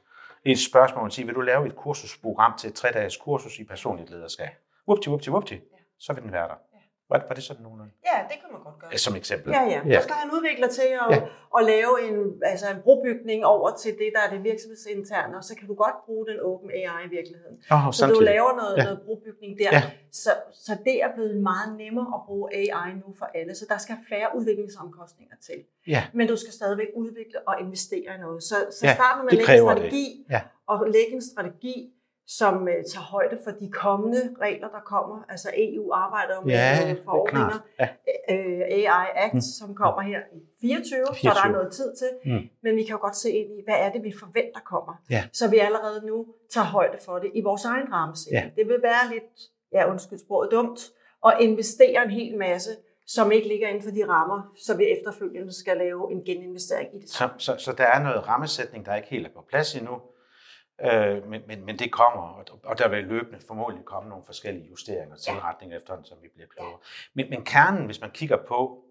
et 0.45 0.59
spørgsmål 0.59 1.05
og 1.05 1.13
sige, 1.13 1.27
vil 1.27 1.35
du 1.35 1.41
lave 1.41 1.67
et 1.67 1.77
kursusprogram 1.77 2.59
til 2.59 2.69
et 2.71 2.75
tre-dages 2.75 3.17
kursus 3.17 3.59
i 3.59 3.65
personligt 3.65 4.11
lederskab? 4.11 4.49
Whoopty, 4.89 5.09
whoopty, 5.09 5.29
whoopty. 5.29 5.55
Så 5.99 6.13
vil 6.13 6.23
den 6.23 6.33
være 6.33 6.49
der. 6.49 6.55
Ja. 7.13 7.19
Var, 7.19 7.27
var 7.29 7.35
det 7.39 7.45
sådan 7.45 7.63
nogenlunde? 7.63 7.93
ja, 8.11 8.17
det 8.31 8.37
kan 8.41 8.49
man 8.55 8.61
godt 8.67 8.79
gøre. 8.81 8.99
Som 9.07 9.15
eksempel. 9.23 9.49
Ja, 9.57 9.63
ja. 9.75 9.81
Ja. 9.87 9.97
Så 10.01 10.03
skal 10.07 10.17
han 10.25 10.31
udvikle 10.37 10.67
til 10.79 10.89
at, 11.05 11.09
Ja. 11.11 11.19
at 11.59 11.63
lave 11.73 11.93
en, 12.09 12.15
altså 12.53 12.67
en 12.75 12.81
brobygning 12.87 13.41
over 13.55 13.69
til 13.83 13.93
det, 14.01 14.09
der 14.15 14.21
er 14.27 14.31
det 14.35 14.41
virksomhedsinterne, 14.51 15.37
og 15.41 15.45
så 15.49 15.53
kan 15.59 15.67
du 15.71 15.75
godt 15.85 15.97
bruge 16.07 16.25
den 16.31 16.39
open 16.51 16.69
AI 16.81 17.01
i 17.09 17.11
virkeligheden. 17.19 17.57
Oh, 17.75 17.83
Så 17.85 17.87
du 17.91 17.93
samtidig. 17.93 18.25
laver 18.33 18.53
noget, 18.61 18.75
Ja. 18.79 18.85
noget 18.85 19.01
brobygning 19.07 19.53
der. 19.63 19.71
Ja. 19.79 19.83
Så, 20.23 20.31
så 20.65 20.73
det 20.87 20.97
er 21.05 21.11
blevet 21.17 21.37
meget 21.51 21.71
nemmere 21.83 22.09
at 22.17 22.21
bruge 22.29 22.47
AI 22.61 22.91
nu 23.05 23.09
for 23.21 23.27
alle, 23.39 23.53
så 23.61 23.65
der 23.73 23.79
skal 23.87 23.97
færre 24.13 24.29
udviklingsomkostninger 24.39 25.37
til. 25.47 25.59
Ja. 25.95 26.03
Men 26.19 26.25
du 26.33 26.37
skal 26.43 26.53
stadigvæk 26.53 26.89
udvikle 26.97 27.39
og 27.49 27.55
investere 27.61 28.09
i 28.17 28.21
noget. 28.27 28.43
Så, 28.43 28.57
så 28.77 28.87
Ja, 28.87 28.95
start 28.95 29.15
med 29.25 29.33
at 29.33 29.39
lægge 29.39 29.53
en 29.55 29.59
strategi, 29.69 30.07
Ja. 30.31 30.41
og 30.67 30.77
lægge 30.97 31.13
en 31.19 31.23
strategi, 31.33 31.77
som 32.39 32.55
uh, 32.63 32.69
tager 32.93 33.05
højde 33.17 33.39
for 33.45 33.51
de 33.51 33.71
kommende 33.71 34.23
regler, 34.41 34.69
der 34.69 34.81
kommer. 34.87 35.17
Altså 35.29 35.49
EU 35.59 35.93
arbejder 35.93 36.35
jo 36.37 36.41
med 36.41 36.53
Ja, 36.53 36.91
er 36.91 36.95
forordninger. 37.05 37.59
Ja. 37.81 37.89
øh, 38.35 38.61
AI 38.79 39.07
Act, 39.25 39.35
Mm. 39.35 39.41
som 39.41 39.75
kommer 39.75 40.01
her 40.03 40.21
i 40.33 40.39
24, 40.61 41.07
24, 41.07 41.07
så 41.07 41.21
24. 41.21 41.35
der 41.35 41.49
er 41.49 41.53
noget 41.59 41.73
tid 41.73 41.91
til. 42.01 42.11
Mm. 42.33 42.43
Men 42.63 42.77
vi 42.77 42.83
kan 42.83 42.93
jo 42.97 43.01
godt 43.01 43.17
se 43.17 43.31
ind 43.31 43.51
i, 43.59 43.61
hvad 43.65 43.75
er 43.85 43.93
det, 43.93 44.03
vi 44.03 44.13
forventer 44.21 44.61
kommer. 44.73 44.95
Ja. 45.11 45.23
Så 45.33 45.51
vi 45.51 45.59
allerede 45.59 46.07
nu 46.07 46.27
tager 46.55 46.65
højde 46.65 46.99
for 47.07 47.19
det 47.19 47.31
i 47.35 47.41
vores 47.43 47.65
egen 47.65 47.93
rammesætning. 47.93 48.45
Ja. 48.57 48.63
Det 48.63 48.69
vil 48.71 48.79
være 48.83 49.05
lidt, 49.15 49.33
ja 49.73 49.91
undskyld 49.91 50.19
sproget, 50.19 50.49
dumt 50.51 50.81
at 51.27 51.35
investere 51.41 52.05
en 52.05 52.11
hel 52.11 52.39
masse, 52.39 52.71
som 53.07 53.33
ikke 53.33 53.49
ligger 53.49 53.69
inden 53.69 53.83
for 53.83 53.91
de 53.91 54.05
rammer, 54.09 54.53
så 54.67 54.77
vi 54.77 54.85
efterfølgende 54.85 55.53
skal 55.61 55.77
lave 55.77 56.13
en 56.13 56.25
geninvestering 56.25 56.89
i 56.97 56.99
det. 57.01 57.09
Så, 57.11 57.29
så, 57.39 57.57
så 57.59 57.73
der 57.73 57.85
er 57.85 58.03
noget 58.03 58.29
rammesætning, 58.29 58.87
der 58.87 58.95
ikke 58.95 59.09
helt 59.09 59.27
er 59.27 59.31
på 59.31 59.45
plads 59.51 59.75
endnu, 59.75 59.95
øh, 60.83 61.29
men, 61.31 61.43
men, 61.47 61.65
men 61.65 61.79
det 61.79 61.93
kommer, 61.93 62.45
og, 62.65 62.79
der 62.79 62.89
vil 62.89 63.05
løbende 63.05 63.41
formodentlig 63.47 63.85
komme 63.85 64.09
nogle 64.09 64.25
forskellige 64.27 64.71
justeringer 64.71 65.15
og 65.15 65.21
tilretninger 65.21 65.77
efterhånden, 65.77 66.07
som 66.07 66.19
vi 66.23 66.29
bliver 66.35 66.49
klogere. 66.49 66.79
Men, 67.15 67.31
men 67.31 67.45
kernen, 67.45 67.87
hvis 67.87 68.01
man 68.01 68.11
kigger 68.11 68.37
på 68.49 68.85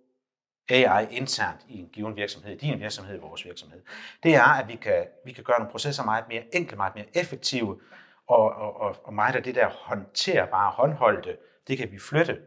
AI 0.70 1.08
internt 1.12 1.62
i 1.70 1.80
en 1.80 1.90
given 1.90 2.16
virksomhed, 2.16 2.52
i 2.52 2.58
din 2.58 2.80
virksomhed, 2.80 3.20
vores 3.20 3.46
virksomhed, 3.46 3.82
det 4.24 4.36
er, 4.36 4.60
at 4.62 4.68
vi 4.68 4.76
kan, 4.76 5.06
vi 5.26 5.32
kan 5.32 5.44
gøre 5.44 5.60
nogle 5.60 5.72
processer 5.72 6.04
meget 6.04 6.28
mere 6.28 6.56
enkle, 6.56 6.78
meget 6.78 6.96
mere 6.96 7.06
effektive, 7.14 7.80
og, 8.28 8.56
og, 8.56 8.82
og, 8.82 8.96
og 9.04 9.14
meget 9.14 9.36
af 9.36 9.44
det 9.44 9.56
der 9.56 9.70
håndterbare, 9.70 10.72
håndholdte, 10.72 11.38
det 11.68 11.78
kan 11.78 11.92
vi 11.92 12.00
flytte. 12.00 12.38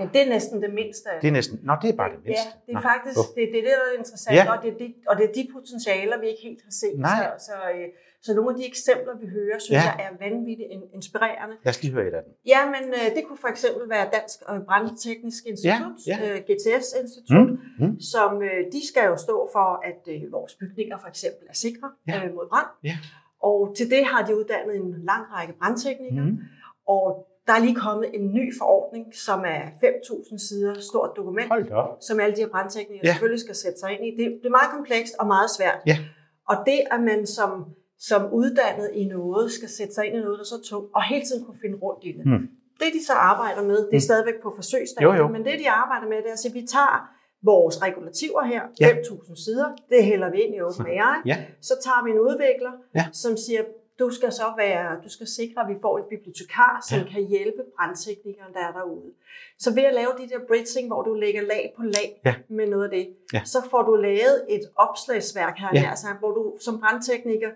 Men 0.00 0.08
det 0.14 0.20
er 0.26 0.28
næsten 0.36 0.56
det 0.64 0.72
mindste 0.80 1.08
Det 1.22 1.28
er 1.32 1.36
næsten, 1.40 1.56
nå, 1.68 1.72
det 1.82 1.88
er 1.92 1.96
bare 2.02 2.10
det 2.14 2.20
mindste. 2.24 2.48
Ja, 2.48 2.52
det 2.66 2.72
er 2.74 2.78
Nå, 2.78 2.82
faktisk 2.92 3.18
det, 3.36 3.44
det, 3.52 3.58
er 3.60 3.66
det, 3.68 3.72
der 3.80 3.86
er 3.92 3.98
interessant, 4.02 4.36
Ja. 4.36 4.44
og, 4.52 4.56
det 4.62 4.68
er 4.74 4.78
de, 4.82 4.86
og 5.10 5.14
det 5.18 5.24
er 5.28 5.32
de 5.38 5.42
potentialer, 5.56 6.16
vi 6.22 6.26
ikke 6.32 6.42
helt 6.48 6.62
har 6.68 6.74
set. 6.82 6.96
Nej. 6.98 7.18
Så, 7.38 7.44
så, 7.48 7.56
øh, 7.74 7.88
så 8.26 8.30
nogle 8.38 8.50
af 8.52 8.56
de 8.60 8.64
eksempler, 8.72 9.14
vi 9.22 9.26
hører, 9.36 9.58
synes 9.58 9.76
Ja. 9.78 9.82
jeg 9.88 9.94
er 10.06 10.10
vanvittigt 10.24 10.68
in- 10.76 10.90
inspirerende. 10.98 11.54
Lad 11.64 11.70
os 11.74 11.80
lige 11.82 11.92
høre 11.96 12.06
et 12.10 12.14
af 12.20 12.22
dem. 12.26 12.32
Ja, 12.52 12.60
men 12.74 12.84
øh, 12.98 13.06
det 13.16 13.22
kunne 13.26 13.40
for 13.44 13.50
eksempel 13.56 13.82
være 13.94 14.06
Dansk 14.16 14.38
øh, 14.50 14.58
Brandteknisk 14.68 15.42
Institut, 15.52 15.96
Ja, 16.10 16.16
ja, 16.28 16.38
GTS-institut, 16.48 17.48
Mm, 17.50 17.58
mm. 17.86 18.00
som 18.12 18.30
de 18.74 18.80
skal 18.90 19.04
jo 19.12 19.16
stå 19.26 19.36
for, 19.56 19.68
at 19.90 20.02
vores 20.36 20.52
bygninger 20.62 20.96
for 21.02 21.08
eksempel 21.14 21.44
er 21.52 21.56
sikre 21.66 21.88
Ja. 22.08 22.16
mod 22.36 22.46
brand. 22.52 22.70
Ja. 22.90 22.96
Og 23.48 23.58
til 23.76 23.86
det 23.94 24.02
har 24.12 24.20
de 24.26 24.32
uddannet 24.40 24.76
en 24.76 24.90
lang 25.10 25.24
række 25.34 25.52
brandteknikere, 25.60 26.24
Mm. 26.26 26.38
og 26.96 27.06
der 27.46 27.52
er 27.52 27.60
lige 27.66 27.74
kommet 27.86 28.06
en 28.18 28.24
ny 28.38 28.44
forordning, 28.60 29.04
som 29.26 29.38
er 29.56 29.62
5.000 29.84 30.48
sider 30.48 30.74
stort 30.90 31.10
dokument, 31.16 31.48
Hold 31.48 31.64
da 31.68 31.82
som 32.00 32.20
alle 32.20 32.36
de 32.36 32.40
her 32.40 32.48
brandteknikere 32.48 33.06
Ja. 33.06 33.12
selvfølgelig 33.12 33.40
skal 33.40 33.54
sætte 33.54 33.78
sig 33.78 33.90
ind 33.94 34.02
i. 34.08 34.10
Det, 34.24 34.26
det 34.40 34.46
er 34.46 34.56
meget 34.60 34.70
komplekst 34.76 35.14
og 35.20 35.26
meget 35.26 35.50
svært. 35.56 35.78
Ja. 35.86 35.96
Og 36.48 36.56
det, 36.66 36.80
at 36.94 37.00
man 37.10 37.26
som, 37.26 37.50
som 37.98 38.32
uddannet 38.32 38.90
i 38.94 39.04
noget, 39.04 39.52
skal 39.52 39.68
sætte 39.68 39.94
sig 39.94 40.06
ind 40.06 40.14
i 40.16 40.20
noget, 40.20 40.36
der 40.38 40.44
er 40.48 40.52
så 40.56 40.60
tungt, 40.70 40.88
og 40.94 41.02
hele 41.10 41.24
tiden 41.26 41.44
kunne 41.44 41.58
finde 41.64 41.76
rundt 41.84 42.04
i 42.04 42.12
det. 42.18 42.26
Mm. 42.26 42.42
Det, 42.80 42.88
de 42.98 43.04
så 43.06 43.12
arbejder 43.12 43.62
med, 43.62 43.76
det 43.76 43.94
er 44.00 44.02
Mm. 44.02 44.08
stadigvæk 44.10 44.38
på 44.42 44.52
forsøgsstadiet, 44.56 45.08
Jo, 45.08 45.14
jo. 45.22 45.28
men 45.28 45.44
det, 45.44 45.54
de 45.62 45.70
arbejder 45.70 46.06
med, 46.12 46.16
det 46.24 46.30
er 46.36 46.38
at 46.48 46.54
vi 46.54 46.62
tager 46.76 46.96
vores 47.42 47.82
regulativer 47.86 48.42
her, 48.52 48.62
Ja. 48.80 48.88
5.000 48.88 49.44
sider, 49.44 49.68
det 49.92 50.04
hælder 50.04 50.30
vi 50.30 50.38
ind 50.44 50.54
i 50.54 50.60
OpenAI, 50.60 51.16
Ja. 51.26 51.36
så 51.68 51.74
tager 51.84 52.04
vi 52.04 52.10
en 52.10 52.20
udvikler, 52.28 52.72
Ja. 52.94 53.04
som 53.12 53.36
siger, 53.36 53.62
du 54.00 54.10
skal 54.10 54.32
så 54.32 54.48
være, 54.56 54.86
du 55.04 55.10
skal 55.16 55.26
sikre, 55.26 55.58
at 55.62 55.68
vi 55.68 55.76
får 55.84 55.98
en 55.98 56.04
bibliotekar, 56.14 56.72
som 56.88 56.98
Ja. 56.98 57.04
kan 57.12 57.22
hjælpe 57.34 57.62
brandteknikeren, 57.76 58.52
der 58.54 58.60
er 58.68 58.72
derude. 58.72 59.10
Så 59.58 59.74
ved 59.74 59.82
at 59.90 59.94
lave 59.94 60.12
de 60.20 60.24
der 60.32 60.38
bridging, 60.48 60.86
hvor 60.92 61.02
du 61.02 61.12
lægger 61.14 61.42
lag 61.42 61.72
på 61.76 61.82
lag 61.82 62.08
Ja. 62.26 62.34
med 62.48 62.66
noget 62.68 62.84
af 62.84 62.90
det, 62.90 63.04
Ja. 63.34 63.42
så 63.44 63.58
får 63.70 63.82
du 63.82 63.94
lavet 63.96 64.36
et 64.48 64.62
opslagsværk 64.76 65.56
her, 65.58 65.68
Ja. 65.74 65.80
ja. 65.80 65.90
altså, 65.90 66.06
hvor 66.20 66.30
du 66.38 66.42
som 66.60 66.80
brandtekniker 66.80 67.50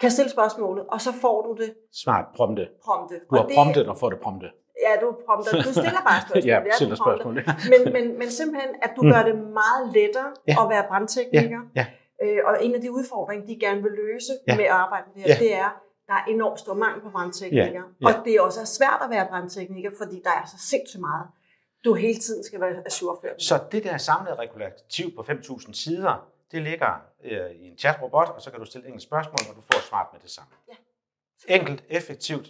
kan 0.00 0.10
stille 0.10 0.30
spørgsmålet, 0.30 0.84
og 0.88 1.00
så 1.00 1.12
får 1.12 1.36
du 1.46 1.62
det 1.62 1.74
Smart 1.92 2.24
prompte. 2.36 2.68
prompte. 2.84 3.14
Du 3.30 3.34
har 3.36 3.42
Og 3.42 3.48
det, 3.48 3.54
promptet 3.56 3.88
og 3.88 3.96
får 3.98 4.10
det 4.10 4.20
promptet. 4.20 4.50
Ja, 4.86 5.00
du 5.00 5.16
prompter. 5.26 5.52
Du 5.62 5.72
stiller 5.72 6.02
bare 6.10 6.20
spørgsmål. 6.28 6.44
ja, 6.50 6.56
er, 6.60 6.74
stiller 6.74 6.96
spørgsmål. 7.04 7.34
Men, 7.72 7.92
men, 7.92 8.18
men 8.18 8.28
simpelthen, 8.30 8.70
at 8.82 8.90
du 8.96 9.02
Mm. 9.02 9.10
gør 9.12 9.22
det 9.22 9.34
meget 9.62 9.84
lettere 9.94 10.30
Ja. 10.48 10.54
at 10.62 10.68
være 10.70 10.84
brandtekniker. 10.88 11.60
Ja, 11.76 11.86
Øh, 12.22 12.38
og 12.44 12.64
en 12.64 12.74
af 12.74 12.80
de 12.80 12.92
udfordringer, 12.92 13.46
de 13.46 13.56
gerne 13.60 13.82
vil 13.82 13.92
løse 13.92 14.32
Ja. 14.48 14.56
med 14.56 14.64
at 14.64 14.70
arbejde 14.70 15.04
med 15.06 15.14
det 15.14 15.22
her, 15.22 15.34
Ja. 15.34 15.44
det 15.44 15.54
er, 15.54 15.70
der 16.06 16.14
er 16.14 16.24
enormt 16.24 16.60
stor 16.60 16.74
mangel 16.74 17.02
på 17.02 17.10
brandteknikere. 17.10 17.84
Ja, 18.00 18.08
ja. 18.10 18.18
Og 18.18 18.24
det 18.24 18.34
er 18.34 18.40
også 18.40 18.66
svært 18.66 19.00
at 19.04 19.10
være 19.10 19.26
brandtekniker, 19.28 19.90
fordi 19.98 20.20
der 20.24 20.30
er 20.30 20.44
så 20.46 20.56
sindssygt 20.70 21.00
meget, 21.00 21.26
du 21.84 21.94
hele 21.94 22.18
tiden 22.18 22.44
skal 22.44 22.60
være 22.60 22.70
ajourført. 22.70 23.42
Så 23.42 23.64
det 23.72 23.84
der 23.84 23.96
samlede 23.98 24.34
regulativ 24.34 25.14
på 25.16 25.22
5.000 25.22 25.72
sider, 25.72 26.28
det 26.52 26.62
ligger 26.62 27.00
øh, 27.24 27.50
i 27.50 27.68
en 27.70 27.78
chatrobot, 27.78 28.28
og 28.28 28.42
så 28.42 28.50
kan 28.50 28.60
du 28.60 28.66
stille 28.66 28.86
enkelte 28.86 29.06
spørgsmål, 29.06 29.38
og 29.50 29.56
du 29.56 29.60
får 29.60 29.80
svaret 29.80 30.08
med 30.12 30.20
det 30.20 30.30
samme. 30.30 30.50
Ja. 30.68 30.74
Enkelt, 31.56 31.84
effektivt 31.88 32.46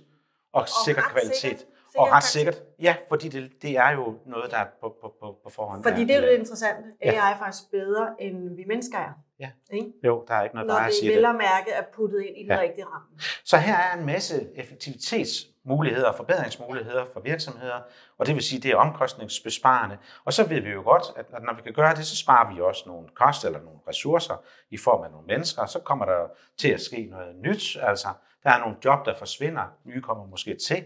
og, 0.52 0.60
og 0.62 0.68
sikker 0.86 1.02
kvalitet. 1.02 1.36
sikkert. 1.36 1.64
Og 1.98 2.10
ret 2.12 2.24
sikkert. 2.24 2.62
Ja, 2.82 2.96
fordi 3.08 3.28
det, 3.28 3.52
det 3.62 3.76
er 3.76 3.90
jo 3.90 4.18
noget, 4.26 4.50
der 4.50 4.56
er 4.56 4.66
på, 4.80 4.96
på, 5.00 5.14
på, 5.20 5.38
på 5.44 5.50
forhånd. 5.50 5.82
Fordi 5.82 6.00
det 6.04 6.10
er 6.16 6.20
jo 6.20 6.26
det 6.26 6.38
interessante. 6.38 6.82
Ja. 7.04 7.10
AI 7.10 7.32
er 7.32 7.38
faktisk 7.38 7.70
bedre, 7.70 8.14
end 8.18 8.56
vi 8.56 8.64
mennesker 8.68 8.98
er. 8.98 9.10
Ja. 9.40 9.50
Ikke? 9.72 9.92
Jo, 10.04 10.24
der 10.28 10.34
er 10.34 10.42
ikke 10.42 10.54
noget 10.54 10.66
Når 10.66 10.74
bare 10.74 10.84
at 10.86 10.90
det 10.90 10.98
sige 10.98 11.18
det. 11.18 11.24
at 11.24 11.34
mærke 11.34 11.70
er 11.70 11.82
puttet 11.94 12.22
ind 12.22 12.36
i 12.36 12.42
den 12.42 12.50
Ja. 12.52 12.60
rigtige 12.60 12.84
ramme. 12.84 13.08
Så 13.44 13.56
her 13.56 13.76
er 13.76 13.98
en 13.98 14.06
masse 14.06 14.48
effektivitetsmuligheder 14.54 16.08
og 16.08 16.14
forbedringsmuligheder 16.14 17.04
for 17.12 17.20
virksomheder, 17.20 17.80
og 18.18 18.26
det 18.26 18.34
vil 18.34 18.42
sige, 18.42 18.60
det 18.60 18.70
er 18.70 18.76
omkostningsbesparende. 18.76 19.98
Og 20.24 20.32
så 20.32 20.48
ved 20.48 20.60
vi 20.60 20.70
jo 20.70 20.82
godt, 20.82 21.02
at 21.16 21.42
når 21.42 21.54
vi 21.54 21.62
kan 21.62 21.72
gøre 21.72 21.94
det, 21.94 22.06
så 22.06 22.16
sparer 22.16 22.54
vi 22.54 22.60
også 22.60 22.82
nogle 22.86 23.08
kost 23.14 23.44
eller 23.44 23.60
nogle 23.60 23.78
ressourcer 23.88 24.44
i 24.70 24.76
form 24.76 25.04
af 25.04 25.10
nogle 25.10 25.26
mennesker, 25.26 25.62
og 25.62 25.68
så 25.68 25.78
kommer 25.80 26.04
der 26.04 26.26
til 26.58 26.68
at 26.68 26.80
ske 26.80 27.06
noget 27.10 27.36
nyt. 27.36 27.76
Altså, 27.82 28.08
der 28.42 28.50
er 28.50 28.58
nogle 28.60 28.76
job, 28.84 29.06
der 29.06 29.14
forsvinder, 29.14 29.62
nye 29.84 30.00
kommer 30.02 30.26
måske 30.26 30.56
til. 30.66 30.84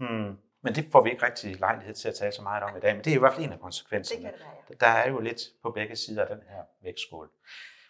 Hmm. 0.00 0.36
Men 0.64 0.74
det 0.74 0.84
får 0.92 1.02
vi 1.04 1.10
ikke 1.10 1.26
rigtig 1.26 1.60
lejlighed 1.60 1.94
til 1.94 2.08
at 2.08 2.14
tale 2.14 2.32
så 2.32 2.42
meget 2.42 2.62
om 2.62 2.76
i 2.76 2.80
dag, 2.80 2.94
men 2.96 3.04
det 3.04 3.10
er 3.12 3.16
i 3.16 3.18
hvert 3.18 3.32
fald 3.32 3.44
en 3.44 3.50
af 3.52 3.56
Det 3.56 3.62
konsekvenserne. 3.62 4.22
kan 4.22 4.32
det 4.32 4.40
være, 4.40 4.50
ja. 4.70 4.74
Der 4.86 4.92
er 4.92 5.10
jo 5.10 5.20
lidt 5.20 5.40
på 5.62 5.70
begge 5.70 5.96
sider 5.96 6.22
af 6.24 6.28
den 6.36 6.44
her 6.48 6.62
vægtskål. 6.82 7.30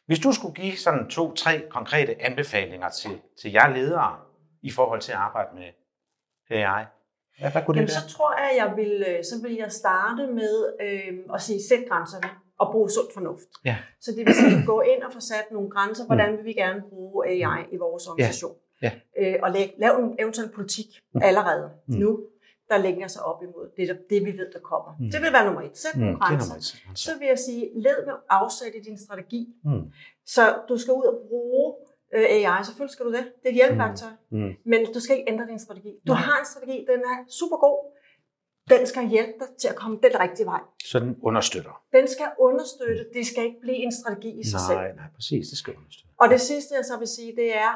Hvis 0.07 0.19
du 0.19 0.33
skulle 0.33 0.55
give 0.55 0.77
sådan 0.77 1.09
to-tre 1.09 1.67
konkrete 1.71 2.23
anbefalinger 2.23 2.89
til, 2.89 3.21
til 3.41 3.53
jer 3.53 3.69
ledere 3.69 4.17
i 4.63 4.71
forhold 4.71 5.01
til 5.01 5.13
at 5.13 5.19
arbejde 5.19 5.51
med 5.55 5.69
AI, 6.51 6.85
hvad, 7.39 7.51
hvad 7.53 7.63
kunne 7.65 7.75
det 7.75 7.81
Jamen, 7.81 7.89
være? 7.95 8.09
så 8.09 8.17
tror 8.17 8.33
jeg, 8.41 8.51
jeg 8.57 8.77
vil, 8.77 9.05
øh, 9.09 9.25
så 9.25 9.35
vil 9.43 9.55
jeg 9.55 9.73
starte 9.73 10.27
med 10.27 10.55
øh, 10.81 11.35
at 11.35 11.41
sige, 11.43 11.63
sæt 11.69 11.85
grænserne 11.89 12.31
og 12.59 12.73
bruge 12.73 12.91
sund 12.91 13.07
fornuft. 13.15 13.49
Ja. 13.65 13.77
Så 14.01 14.11
det 14.17 14.27
vil 14.27 14.35
sige, 14.35 14.67
gå 14.67 14.81
ind 14.81 15.03
og 15.03 15.13
få 15.13 15.21
sat 15.21 15.47
nogle 15.53 15.71
grænser, 15.71 16.07
hvordan 16.07 16.37
vil 16.37 16.45
vi 16.45 16.53
gerne 16.53 16.83
bruge 16.91 17.27
AI 17.29 17.65
i 17.73 17.77
vores 17.77 18.07
organisation. 18.07 18.53
Ja. 18.53 18.72
Øh, 19.19 19.35
og 19.43 19.51
læg, 19.51 19.75
lav 19.79 19.93
en 19.99 20.15
eventuel 20.19 20.49
politik 20.49 20.87
allerede 21.23 21.71
Mm. 21.87 21.95
nu, 21.95 22.11
der 22.69 22.79
lægger 22.79 23.07
sig 23.07 23.23
op 23.23 23.43
imod 23.43 23.71
det, 23.77 23.89
der, 23.89 23.97
det 24.11 24.25
vi 24.27 24.33
ved, 24.39 24.53
der 24.53 24.59
kommer. 24.59 24.91
Mm. 25.01 25.11
Det 25.12 25.23
vil 25.23 25.33
være 25.33 25.45
nummer 25.45 25.61
et. 25.62 25.77
Sæt 25.79 25.95
Mm, 25.97 26.01
nogle 26.01 26.17
er 26.17 26.21
grænser. 26.29 26.55
et. 26.57 26.99
Så 26.99 27.11
vil 27.19 27.27
jeg 27.29 27.39
sige, 27.39 27.71
led 27.75 28.07
med 28.07 28.15
afsæt 28.29 28.73
i 28.75 28.81
din 28.89 28.99
strategi. 28.99 29.49
Mm. 29.65 29.85
Så 30.27 30.43
du 30.69 30.79
skal 30.79 30.93
ud 30.95 31.05
og 31.12 31.17
bruge 31.29 31.75
øh, 32.15 32.25
AI. 32.37 32.65
Selvfølgelig 32.65 32.93
skal 32.93 33.07
du 33.07 33.12
det. 33.12 33.25
Det 33.43 33.45
er 33.45 33.49
et 33.49 33.55
hjælpeværktøj. 33.55 34.11
Mm. 34.31 34.51
Men 34.67 34.81
du 34.95 35.01
skal 35.01 35.19
ikke 35.19 35.31
ændre 35.33 35.47
din 35.47 35.59
strategi. 35.59 35.93
Du 36.07 36.12
Nej. 36.12 36.21
har 36.23 36.37
en 36.41 36.47
strategi, 36.47 36.79
den 36.93 37.01
er 37.01 37.17
super 37.41 37.57
god. 37.57 37.79
Den 38.71 38.87
skal 38.87 39.09
hjælpe 39.09 39.33
dig 39.41 39.49
til 39.61 39.69
at 39.69 39.77
komme 39.77 39.99
den 40.03 40.21
rigtige 40.21 40.47
vej. 40.47 40.61
Så 40.85 40.99
den 40.99 41.17
understøtter. 41.23 41.83
Den 41.93 42.09
skal 42.09 42.27
understøtte. 42.39 43.07
Det 43.15 43.27
skal 43.27 43.45
ikke 43.45 43.61
blive 43.61 43.77
en 43.77 43.93
strategi 43.93 44.41
i 44.41 44.45
sig 44.45 44.61
selv. 44.69 44.79
Nej, 44.79 44.93
nej, 45.01 45.05
præcis, 45.15 45.49
det 45.49 45.59
skal 45.59 45.75
understøtte. 45.77 46.11
Og 46.21 46.29
det 46.29 46.41
sidste, 46.41 46.75
jeg 46.75 46.85
så 46.85 46.99
vil 46.99 47.09
sige, 47.09 47.37
det 47.37 47.57
er 47.57 47.73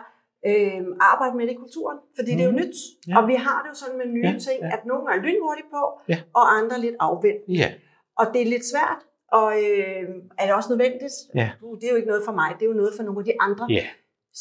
øh, 0.51 0.81
arbejde 1.11 1.37
med 1.37 1.45
det 1.47 1.53
i 1.53 1.63
kulturen. 1.65 1.99
Fordi 2.17 2.31
det 2.37 2.41
er 2.41 2.45
jo 2.53 2.57
Mhm. 2.57 2.61
nyt. 2.61 2.77
Ja. 3.09 3.15
Og 3.19 3.29
vi 3.29 3.35
har 3.47 3.59
det 3.63 3.69
jo 3.73 3.75
sådan 3.83 3.99
med 4.03 4.07
nye 4.17 4.27
Ja, 4.33 4.39
ting, 4.47 4.59
ja. 4.63 4.71
at 4.77 4.81
nogle 4.91 5.05
er 5.13 5.17
lynhurtigt 5.27 5.69
på, 5.77 5.83
Ja. 6.13 6.19
og 6.39 6.45
andre 6.59 6.77
lidt 6.81 6.97
afvendt. 7.01 7.43
Ja, 7.63 7.69
Og 8.21 8.25
det 8.33 8.41
er 8.43 8.47
lidt 8.55 8.67
svært. 8.73 9.01
Og 9.39 9.49
øh, 9.65 10.05
er 10.41 10.45
det 10.47 10.55
også 10.59 10.71
nødvendigt? 10.75 11.17
Ja. 11.35 11.49
Uh, 11.63 11.77
Det 11.79 11.85
er 11.87 11.91
jo 11.91 11.97
ikke 12.01 12.09
noget 12.13 12.25
for 12.29 12.33
mig. 12.41 12.49
Det 12.59 12.63
er 12.67 12.71
jo 12.73 12.79
noget 12.83 12.93
for 12.97 13.03
nogle 13.03 13.19
af 13.21 13.25
de 13.25 13.35
andre. 13.41 13.67
ja. 13.71 13.87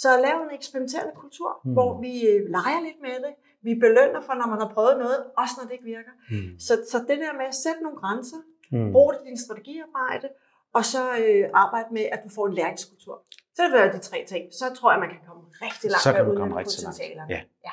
Så 0.04 0.10
lav 0.26 0.36
en 0.48 0.52
eksperimenterende 0.60 1.14
kultur, 1.24 1.50
Mm. 1.64 1.70
mm. 1.70 1.74
hvor 1.74 1.90
vi 2.06 2.14
øh, 2.32 2.40
leger 2.58 2.82
lidt 2.88 3.00
med 3.08 3.16
det. 3.26 3.34
Vi 3.68 3.74
belønner 3.86 4.22
for, 4.28 4.34
når 4.34 4.48
man 4.54 4.60
har 4.64 4.70
prøvet 4.76 4.96
noget, 5.04 5.18
også 5.42 5.54
når 5.58 5.64
det 5.68 5.74
ikke 5.78 5.90
virker. 5.96 6.14
Mm. 6.32 6.60
Så, 6.60 6.74
så 6.92 6.98
det 7.10 7.18
der 7.24 7.34
med 7.40 7.46
at 7.54 7.56
sætte 7.66 7.82
nogle 7.86 7.98
grænser, 8.04 8.38
Mm. 8.72 8.92
brug 8.92 9.14
det 9.14 9.20
i 9.24 9.28
din 9.30 9.38
strategiarbejde, 9.46 10.28
og 10.74 10.86
så 10.94 11.02
øh, 11.24 11.44
arbejde 11.54 11.90
med, 11.98 12.06
at 12.16 12.20
du 12.24 12.30
får 12.36 12.48
en 12.48 12.54
læringskultur. 12.54 13.16
Så 13.56 13.64
vil 13.64 13.74
være 13.74 13.94
de 13.94 14.00
tre 14.00 14.26
ting. 14.28 14.54
Så 14.54 14.76
tror 14.80 14.92
jeg, 14.92 15.00
man 15.00 15.10
kan 15.10 15.20
komme 15.28 15.44
rigtig 15.62 15.90
langt 15.92 16.04
Så 16.04 16.10
med 16.12 16.16
kan 16.18 16.26
du 16.26 16.36
komme 16.36 16.56
rigtig 16.56 16.84
langt. 17.16 17.32
Ja. 17.32 17.42
ja. 17.66 17.72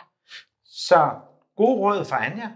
Så 0.65 1.11
gode 1.57 1.81
råd 1.81 2.05
fra 2.05 2.25
Anja. 2.27 2.51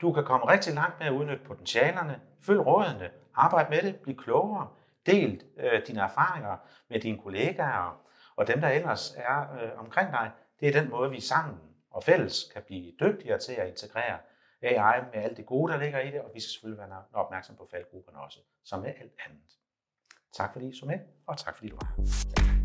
Du 0.00 0.12
kan 0.12 0.24
komme 0.24 0.46
rigtig 0.46 0.74
langt 0.74 0.98
med 0.98 1.06
at 1.06 1.12
udnytte 1.12 1.44
potentialerne. 1.44 2.20
Følg 2.42 2.60
rådene. 2.66 3.10
Arbejd 3.34 3.66
med 3.70 3.82
det. 3.82 3.96
Bliv 3.96 4.16
klogere. 4.16 4.68
Del 5.06 5.42
øh, 5.58 5.86
dine 5.86 6.00
erfaringer 6.00 6.56
med 6.88 7.00
dine 7.00 7.18
kollegaer 7.18 8.00
og 8.36 8.46
dem, 8.46 8.60
der 8.60 8.68
ellers 8.68 9.14
er 9.16 9.40
øh, 9.40 9.78
omkring 9.78 10.12
dig. 10.12 10.30
Det 10.60 10.68
er 10.68 10.80
den 10.80 10.90
måde, 10.90 11.10
vi 11.10 11.20
sammen 11.20 11.58
og 11.90 12.02
fælles 12.04 12.50
kan 12.52 12.62
blive 12.66 12.92
dygtigere 13.00 13.38
til 13.38 13.52
at 13.52 13.68
integrere 13.68 14.18
AI 14.62 15.00
med 15.14 15.22
alt 15.22 15.36
det 15.36 15.46
gode, 15.46 15.72
der 15.72 15.78
ligger 15.78 16.00
i 16.00 16.10
det, 16.10 16.20
og 16.20 16.30
vi 16.34 16.40
skal 16.40 16.50
selvfølgelig 16.50 16.88
være 16.88 17.02
opmærksom 17.12 17.56
på 17.56 17.68
faldgrupperne 17.70 18.18
også, 18.18 18.38
som 18.64 18.80
med 18.80 18.90
alt 19.00 19.12
andet. 19.26 19.42
Tak 20.32 20.52
fordi 20.52 20.68
I 20.68 20.74
så 20.74 20.86
med, 20.86 20.98
og 21.26 21.38
tak 21.38 21.56
fordi 21.56 21.68
du 21.68 21.76
var 21.76 21.92
her. 21.96 22.57